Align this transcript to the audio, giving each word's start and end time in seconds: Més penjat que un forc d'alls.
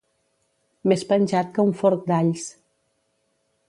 Més 0.93 1.03
penjat 1.11 1.53
que 1.59 1.67
un 1.69 1.77
forc 1.83 2.11
d'alls. 2.11 2.51